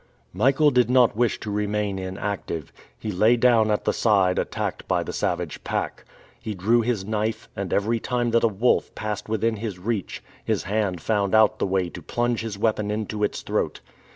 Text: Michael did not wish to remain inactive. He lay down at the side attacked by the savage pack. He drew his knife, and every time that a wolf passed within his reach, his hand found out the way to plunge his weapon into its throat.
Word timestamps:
Michael 0.33 0.71
did 0.71 0.89
not 0.89 1.15
wish 1.15 1.39
to 1.41 1.51
remain 1.51 1.99
inactive. 1.99 2.73
He 2.97 3.11
lay 3.11 3.37
down 3.37 3.69
at 3.69 3.85
the 3.85 3.93
side 3.93 4.39
attacked 4.39 4.87
by 4.87 5.03
the 5.03 5.13
savage 5.13 5.63
pack. 5.63 6.05
He 6.39 6.55
drew 6.55 6.81
his 6.81 7.05
knife, 7.05 7.47
and 7.55 7.71
every 7.71 7.99
time 7.99 8.31
that 8.31 8.43
a 8.43 8.47
wolf 8.47 8.95
passed 8.95 9.29
within 9.29 9.57
his 9.57 9.77
reach, 9.77 10.23
his 10.43 10.63
hand 10.63 11.01
found 11.01 11.35
out 11.35 11.59
the 11.59 11.67
way 11.67 11.87
to 11.89 12.01
plunge 12.01 12.41
his 12.41 12.57
weapon 12.57 12.89
into 12.89 13.23
its 13.23 13.43
throat. 13.43 13.79